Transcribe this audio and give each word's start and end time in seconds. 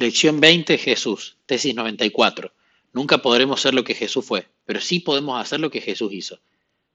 Lección 0.00 0.38
20, 0.38 0.78
Jesús, 0.78 1.38
tesis 1.44 1.74
94. 1.74 2.54
Nunca 2.92 3.18
podremos 3.18 3.60
ser 3.60 3.74
lo 3.74 3.82
que 3.82 3.96
Jesús 3.96 4.24
fue, 4.24 4.46
pero 4.64 4.80
sí 4.80 5.00
podemos 5.00 5.40
hacer 5.40 5.58
lo 5.58 5.72
que 5.72 5.80
Jesús 5.80 6.12
hizo. 6.12 6.38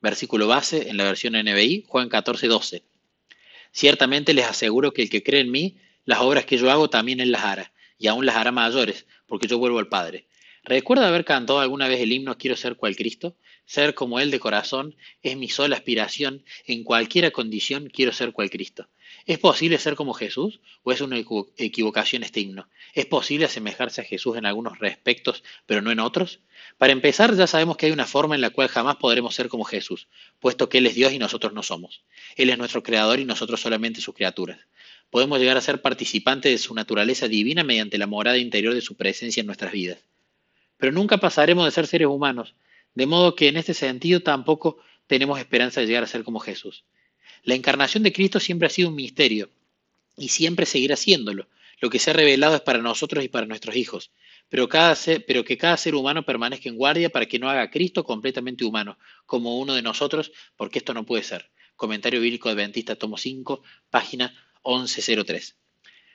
Versículo 0.02 0.48
base 0.48 0.88
en 0.88 0.96
la 0.96 1.04
versión 1.04 1.34
NBI, 1.34 1.84
Juan 1.86 2.08
14, 2.08 2.48
12. 2.48 2.84
Ciertamente 3.74 4.34
les 4.34 4.46
aseguro 4.46 4.94
que 4.94 5.02
el 5.02 5.10
que 5.10 5.22
cree 5.22 5.42
en 5.42 5.52
mí, 5.52 5.80
las 6.06 6.22
obras 6.22 6.46
que 6.46 6.58
yo 6.58 6.72
hago 6.72 6.90
también 6.90 7.20
él 7.20 7.34
las 7.34 7.44
hará, 7.44 7.74
y 7.98 8.08
aún 8.08 8.26
las 8.26 8.38
hará 8.38 8.54
mayores, 8.54 9.06
porque 9.28 9.50
yo 9.50 9.58
vuelvo 9.58 9.80
al 9.80 9.90
Padre. 9.90 10.28
¿Recuerda 10.64 11.10
haber 11.10 11.26
cantado 11.26 11.60
alguna 11.60 11.90
vez 11.90 12.00
el 12.00 12.14
himno 12.14 12.38
Quiero 12.38 12.56
ser 12.56 12.78
cual 12.78 12.96
Cristo? 12.96 13.36
Ser 13.66 13.96
como 13.96 14.22
Él 14.22 14.32
de 14.32 14.40
corazón 14.40 14.96
es 15.22 15.36
mi 15.36 15.50
sola 15.50 15.76
aspiración, 15.76 16.46
en 16.68 16.86
cualquiera 16.86 17.32
condición 17.32 17.90
quiero 17.94 18.14
ser 18.14 18.32
cual 18.32 18.50
Cristo. 18.50 18.88
¿Es 19.26 19.40
posible 19.40 19.78
ser 19.78 19.96
como 19.96 20.14
Jesús 20.14 20.60
o 20.84 20.92
es 20.92 21.02
una 21.02 21.18
equivocación 21.58 22.24
este 22.24 22.42
himno? 22.42 22.68
¿Es 22.94 23.06
posible 23.06 23.46
asemejarse 23.46 24.02
a 24.02 24.04
Jesús 24.04 24.38
en 24.38 24.46
algunos 24.46 24.80
respectos, 24.80 25.44
pero 25.66 25.82
no 25.82 25.92
en 25.92 26.00
otros? 26.00 26.40
Para 26.78 26.94
empezar, 26.94 27.36
ya 27.36 27.48
sabemos 27.48 27.78
que 27.78 27.86
hay 27.86 27.92
una 27.92 28.06
forma 28.06 28.36
en 28.36 28.42
la 28.42 28.50
cual 28.50 28.68
jamás 28.68 28.98
podremos 28.98 29.36
ser 29.36 29.48
como 29.48 29.64
Jesús, 29.64 30.08
puesto 30.40 30.70
que 30.70 30.80
Él 30.80 30.88
es 30.88 30.96
Dios 30.96 31.14
y 31.14 31.20
nosotros 31.20 31.54
no 31.54 31.64
somos. 31.64 32.04
Él 32.36 32.50
es 32.50 32.58
nuestro 32.58 32.84
creador 32.84 33.20
y 33.20 33.26
nosotros 33.26 33.62
solamente 33.62 34.02
sus 34.02 34.16
criaturas. 34.16 34.60
Podemos 35.10 35.40
llegar 35.40 35.58
a 35.58 35.62
ser 35.62 35.82
participantes 35.82 36.52
de 36.52 36.58
su 36.58 36.74
naturaleza 36.74 37.28
divina 37.28 37.64
mediante 37.64 37.98
la 37.98 38.08
morada 38.08 38.38
interior 38.38 38.74
de 38.74 38.82
su 38.82 38.96
presencia 38.96 39.42
en 39.42 39.48
nuestras 39.48 39.72
vidas. 39.72 40.00
Pero 40.78 40.92
nunca 40.92 41.18
pasaremos 41.18 41.66
de 41.66 41.72
ser 41.72 41.88
seres 41.88 42.08
humanos, 42.08 42.56
de 42.96 43.06
modo 43.06 43.36
que 43.36 43.48
en 43.48 43.58
este 43.58 43.74
sentido 43.74 44.22
tampoco 44.22 44.78
tenemos 45.08 45.40
esperanza 45.40 45.82
de 45.82 45.88
llegar 45.88 46.04
a 46.04 46.08
ser 46.08 46.24
como 46.24 46.40
Jesús. 46.40 46.84
La 47.44 47.56
encarnación 47.56 48.04
de 48.04 48.14
Cristo 48.14 48.40
siempre 48.40 48.68
ha 48.68 48.72
sido 48.72 48.90
un 48.90 48.96
misterio 48.96 49.50
y 50.18 50.30
siempre 50.30 50.66
seguirá 50.66 50.96
siéndolo. 50.96 51.48
Lo 51.82 51.90
que 51.90 52.00
se 52.00 52.12
ha 52.12 52.14
revelado 52.14 52.56
es 52.56 52.62
para 52.62 52.80
nosotros 52.80 53.24
y 53.24 53.28
para 53.28 53.46
nuestros 53.46 53.76
hijos, 53.76 54.12
pero, 54.48 54.70
pero 55.28 55.44
que 55.44 55.58
cada 55.58 55.76
ser 55.76 55.96
humano 55.96 56.24
permanezca 56.24 56.70
en 56.70 56.78
guardia 56.78 57.10
para 57.10 57.26
que 57.26 57.40
no 57.40 57.50
haga 57.50 57.70
Cristo 57.70 58.06
completamente 58.06 58.64
humano, 58.64 58.98
como 59.26 59.60
uno 59.60 59.74
de 59.74 59.82
nosotros, 59.82 60.32
porque 60.56 60.80
esto 60.80 60.94
no 60.94 61.06
puede 61.06 61.24
ser. 61.24 61.50
Comentario 61.76 62.22
bíblico 62.22 62.48
adventista, 62.48 62.96
tomo 62.96 63.18
5, 63.18 63.62
página 63.90 64.34
1103. 64.64 65.58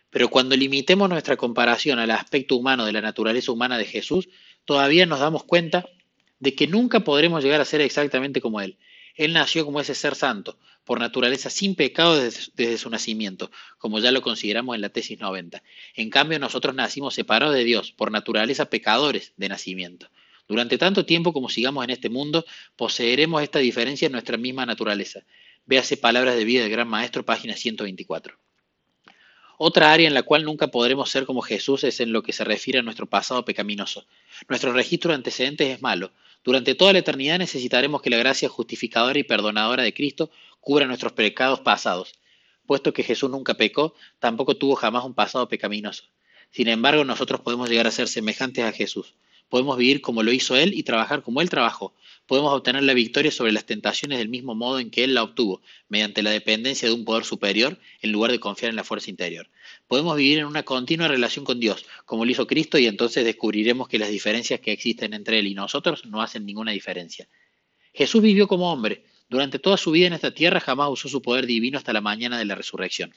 Pero 0.09 0.29
cuando 0.31 0.57
limitemos 0.57 1.11
nuestra 1.11 1.37
comparación 1.37 1.99
al 1.99 2.13
aspecto 2.13 2.57
humano 2.57 2.87
de 2.87 2.93
la 2.93 3.03
naturaleza 3.03 3.53
humana 3.53 3.77
de 3.77 3.85
Jesús, 3.85 4.29
todavía 4.65 5.05
nos 5.05 5.21
damos 5.21 5.45
cuenta 5.45 5.87
de 6.39 6.55
que 6.55 6.67
nunca 6.67 7.01
podremos 7.01 7.45
llegar 7.45 7.61
a 7.61 7.67
ser 7.67 7.83
exactamente 7.83 8.41
como 8.41 8.61
Él. 8.61 8.79
Él 9.19 9.33
nació 9.33 9.65
como 9.65 9.81
ese 9.81 9.97
ser 9.97 10.15
santo, 10.15 10.57
por 10.85 11.01
naturaleza 11.01 11.51
sin 11.51 11.75
pecado 11.75 12.17
desde, 12.17 12.79
su 12.79 12.89
nacimiento, 12.89 13.51
como 13.77 13.99
ya 13.99 14.13
lo 14.13 14.23
consideramos 14.23 14.77
en 14.77 14.81
la 14.81 14.91
tesis 14.91 15.19
90. 15.19 15.61
En 15.97 16.09
cambio, 16.09 16.39
nosotros 16.39 16.73
nacimos 16.77 17.15
separados 17.15 17.57
de 17.57 17.65
Dios, 17.65 17.91
por 17.91 18.13
naturaleza 18.13 18.71
pecadores 18.71 19.33
de 19.37 19.49
nacimiento. 19.49 20.09
Durante 20.47 20.79
tanto 20.79 21.05
tiempo 21.05 21.33
como 21.33 21.49
sigamos 21.49 21.83
en 21.83 21.91
este 21.91 22.09
mundo, 22.09 22.47
poseeremos 22.77 23.43
esta 23.43 23.59
diferencia 23.59 24.07
en 24.07 24.13
nuestra 24.13 24.37
misma 24.37 24.65
naturaleza. 24.65 25.25
Véase 25.67 25.97
Palabras 25.97 26.37
de 26.37 26.45
Vida 26.45 26.63
del 26.63 26.71
Gran 26.71 26.89
Maestro, 26.89 27.25
página 27.25 27.57
124. 27.57 28.39
Otra 29.59 29.93
área 29.93 30.07
en 30.07 30.15
la 30.15 30.23
cual 30.23 30.45
nunca 30.45 30.69
podremos 30.69 31.11
ser 31.11 31.27
como 31.27 31.43
Jesús 31.43 31.83
es 31.83 31.99
en 31.99 32.13
lo 32.13 32.23
que 32.23 32.33
se 32.33 32.45
refiere 32.45 32.79
a 32.79 32.83
nuestro 32.83 33.07
pasado 33.07 33.45
pecaminoso. 33.45 34.07
Nuestro 34.49 34.73
registro 34.73 35.11
de 35.11 35.17
antecedentes 35.17 35.69
es 35.69 35.83
malo, 35.83 36.13
durante 36.45 36.75
toda 36.75 36.93
la 36.93 37.01
eternidad 37.01 37.39
necesitaremos 37.39 38.01
que 38.01 38.11
la 38.11 38.17
gracia 38.17 38.49
justificadora 38.49 39.19
y 39.19 39.25
perdonadora 39.25 39.83
de 39.83 39.93
Cristo 39.93 40.31
cubra 40.61 40.87
nuestros 40.87 41.13
pecados 41.13 41.61
pasados. 41.61 42.13
Puesto 42.67 42.93
que 42.93 43.03
Jesús 43.03 43.31
nunca 43.31 43.55
pecó, 43.55 43.95
tampoco 44.19 44.57
tuvo 44.57 44.75
jamás 44.75 45.05
un 45.05 45.15
pasado 45.15 45.49
pecaminoso. 45.49 46.05
Sin 46.51 46.69
embargo, 46.69 47.05
nosotros 47.05 47.41
podemos 47.41 47.69
llegar 47.69 47.87
a 47.87 47.91
ser 47.91 48.09
semejantes 48.09 48.65
a 48.65 48.73
Jesús. 48.73 49.15
Podemos 49.49 49.77
vivir 49.77 50.01
como 50.01 50.23
lo 50.23 50.33
hizo 50.33 50.57
Él 50.57 50.75
y 50.75 50.83
trabajar 50.83 51.23
como 51.23 51.41
Él 51.41 51.51
trabajó. 51.51 51.95
Podemos 52.29 52.53
obtener 52.53 52.83
la 52.83 52.93
victoria 52.93 53.31
sobre 53.31 53.53
las 53.53 53.65
tentaciones 53.65 54.19
del 54.19 54.29
mismo 54.29 54.55
modo 54.55 54.81
en 54.81 54.91
que 54.91 55.03
Él 55.03 55.15
la 55.15 55.23
obtuvo, 55.23 55.63
mediante 55.89 56.23
la 56.23 56.31
dependencia 56.31 56.87
de 56.87 56.93
un 56.93 57.07
poder 57.07 57.25
superior 57.25 57.79
en 58.03 58.13
lugar 58.13 58.31
de 58.31 58.39
confiar 58.39 58.69
en 58.69 58.77
la 58.77 58.85
fuerza 58.85 59.09
interior. 59.09 59.49
Podemos 59.87 60.15
vivir 60.15 60.41
en 60.41 60.45
una 60.45 60.63
continua 60.63 61.09
relación 61.09 61.47
con 61.47 61.59
Dios, 61.59 61.87
como 62.05 62.27
lo 62.27 62.31
hizo 62.31 62.47
Cristo, 62.47 62.77
y 62.77 62.87
entonces 62.87 63.25
descubriremos 63.25 63.89
que 63.89 63.99
las 63.99 64.11
diferencias 64.11 64.61
que 64.61 64.73
existen 64.73 65.15
entre 65.15 65.39
Él 65.39 65.47
y 65.47 65.55
nosotros 65.55 66.05
no 66.05 66.21
hacen 66.21 66.45
ninguna 66.45 66.73
diferencia. 66.73 67.27
Jesús 67.95 68.21
vivió 68.21 68.47
como 68.47 68.71
hombre. 68.71 69.05
Durante 69.31 69.59
toda 69.59 69.79
su 69.79 69.91
vida 69.91 70.09
en 70.09 70.13
esta 70.13 70.35
tierra 70.35 70.61
jamás 70.61 70.91
usó 70.91 71.09
su 71.09 71.23
poder 71.23 71.47
divino 71.47 71.79
hasta 71.79 71.95
la 71.95 72.03
mañana 72.03 72.39
de 72.39 72.45
la 72.45 72.57
resurrección. 72.57 73.15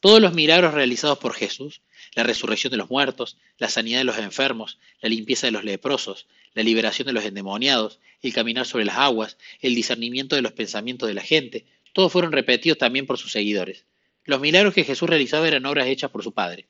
Todos 0.00 0.20
los 0.20 0.34
milagros 0.34 0.74
realizados 0.74 1.18
por 1.18 1.34
Jesús, 1.34 1.80
la 2.14 2.22
resurrección 2.22 2.70
de 2.70 2.76
los 2.76 2.90
muertos, 2.90 3.38
la 3.58 3.68
sanidad 3.68 3.98
de 3.98 4.04
los 4.04 4.18
enfermos, 4.18 4.78
la 5.00 5.08
limpieza 5.08 5.46
de 5.46 5.52
los 5.52 5.64
leprosos, 5.64 6.26
la 6.54 6.62
liberación 6.62 7.06
de 7.06 7.12
los 7.12 7.24
endemoniados, 7.24 8.00
el 8.22 8.32
caminar 8.32 8.66
sobre 8.66 8.84
las 8.84 8.96
aguas, 8.96 9.38
el 9.60 9.74
discernimiento 9.74 10.36
de 10.36 10.42
los 10.42 10.52
pensamientos 10.52 11.08
de 11.08 11.14
la 11.14 11.22
gente, 11.22 11.66
todos 11.92 12.12
fueron 12.12 12.32
repetidos 12.32 12.78
también 12.78 13.06
por 13.06 13.16
sus 13.16 13.32
seguidores. 13.32 13.86
Los 14.24 14.40
milagros 14.40 14.74
que 14.74 14.84
Jesús 14.84 15.08
realizaba 15.08 15.48
eran 15.48 15.64
obras 15.64 15.86
hechas 15.86 16.10
por 16.10 16.22
su 16.22 16.32
Padre. 16.32 16.66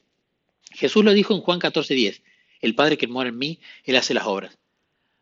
Jesús 0.71 1.05
lo 1.05 1.13
dijo 1.13 1.35
en 1.35 1.41
Juan 1.41 1.59
14:10, 1.59 2.23
el 2.61 2.75
Padre 2.75 2.97
que 2.97 3.09
muere 3.09 3.31
en 3.31 3.39
mí, 3.39 3.59
Él 3.85 3.97
hace 3.97 4.15
las 4.15 4.27
obras. 4.27 4.57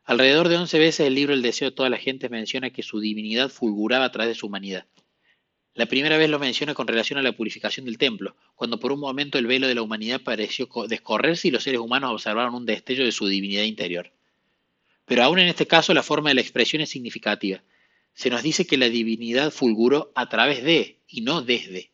Alrededor 0.04 0.48
de 0.48 0.56
once 0.56 0.78
veces 0.78 1.06
el 1.06 1.14
libro 1.14 1.32
El 1.32 1.42
deseo 1.42 1.70
de 1.70 1.76
toda 1.76 1.88
la 1.88 1.96
gente 1.96 2.28
menciona 2.28 2.70
que 2.70 2.82
su 2.82 3.00
divinidad 3.00 3.48
fulguraba 3.48 4.04
a 4.04 4.12
través 4.12 4.34
de 4.34 4.38
su 4.38 4.46
humanidad. 4.46 4.84
La 5.74 5.86
primera 5.86 6.16
vez 6.16 6.30
lo 6.30 6.38
menciona 6.38 6.72
con 6.72 6.86
relación 6.86 7.18
a 7.18 7.22
la 7.22 7.32
purificación 7.32 7.86
del 7.86 7.98
templo, 7.98 8.36
cuando 8.54 8.78
por 8.78 8.92
un 8.92 9.00
momento 9.00 9.38
el 9.38 9.48
velo 9.48 9.66
de 9.66 9.74
la 9.74 9.82
humanidad 9.82 10.20
pareció 10.20 10.68
descorrerse 10.88 11.48
y 11.48 11.50
los 11.50 11.64
seres 11.64 11.80
humanos 11.80 12.12
observaron 12.12 12.54
un 12.54 12.64
destello 12.64 13.04
de 13.04 13.10
su 13.10 13.26
divinidad 13.26 13.64
interior. 13.64 14.12
Pero 15.04 15.24
aún 15.24 15.40
en 15.40 15.48
este 15.48 15.66
caso 15.66 15.92
la 15.92 16.04
forma 16.04 16.30
de 16.30 16.36
la 16.36 16.42
expresión 16.42 16.80
es 16.80 16.90
significativa. 16.90 17.64
Se 18.14 18.30
nos 18.30 18.44
dice 18.44 18.68
que 18.68 18.78
la 18.78 18.88
divinidad 18.88 19.50
fulguró 19.50 20.12
a 20.14 20.28
través 20.28 20.62
de 20.62 21.00
y 21.08 21.22
no 21.22 21.42
desde. 21.42 21.90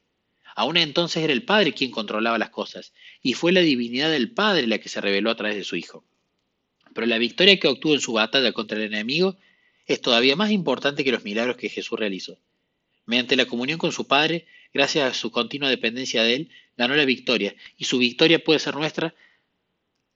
Aún 0.54 0.76
entonces 0.76 1.24
era 1.24 1.32
el 1.32 1.44
Padre 1.44 1.72
quien 1.72 1.90
controlaba 1.90 2.36
las 2.36 2.50
cosas, 2.50 2.92
y 3.22 3.32
fue 3.32 3.50
la 3.50 3.60
divinidad 3.60 4.10
del 4.10 4.30
Padre 4.30 4.66
la 4.66 4.78
que 4.78 4.90
se 4.90 5.00
reveló 5.00 5.30
a 5.30 5.36
través 5.36 5.56
de 5.56 5.64
su 5.64 5.76
Hijo. 5.76 6.04
Pero 6.92 7.06
la 7.06 7.16
victoria 7.16 7.58
que 7.58 7.68
obtuvo 7.68 7.94
en 7.94 8.00
su 8.00 8.12
batalla 8.12 8.52
contra 8.52 8.76
el 8.76 8.84
enemigo 8.84 9.38
es 9.86 10.02
todavía 10.02 10.36
más 10.36 10.50
importante 10.50 11.02
que 11.02 11.12
los 11.12 11.24
milagros 11.24 11.56
que 11.56 11.70
Jesús 11.70 11.98
realizó. 11.98 12.38
Mediante 13.10 13.34
la 13.34 13.46
comunión 13.46 13.76
con 13.76 13.90
su 13.90 14.06
Padre, 14.06 14.46
gracias 14.72 15.10
a 15.10 15.14
su 15.14 15.32
continua 15.32 15.68
dependencia 15.68 16.22
de 16.22 16.34
Él, 16.36 16.50
ganó 16.76 16.94
la 16.94 17.04
victoria, 17.04 17.56
y 17.76 17.86
su 17.86 17.98
victoria 17.98 18.38
puede 18.38 18.60
ser 18.60 18.76
nuestra 18.76 19.16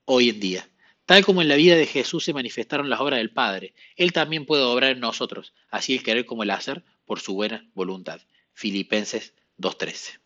hoy 0.04 0.28
en 0.28 0.38
día. 0.38 0.68
Tal 1.04 1.24
como 1.24 1.42
en 1.42 1.48
la 1.48 1.56
vida 1.56 1.74
de 1.74 1.86
Jesús 1.86 2.22
se 2.22 2.32
manifestaron 2.32 2.88
las 2.88 3.00
obras 3.00 3.18
del 3.18 3.32
Padre, 3.32 3.74
Él 3.96 4.12
también 4.12 4.46
puede 4.46 4.62
obrar 4.62 4.92
en 4.92 5.00
nosotros, 5.00 5.54
así 5.70 5.94
el 5.94 6.04
querer 6.04 6.24
como 6.24 6.44
el 6.44 6.52
hacer, 6.52 6.84
por 7.04 7.18
su 7.18 7.34
buena 7.34 7.68
voluntad. 7.74 8.20
Filipenses 8.52 9.34
2.13. 9.58 10.23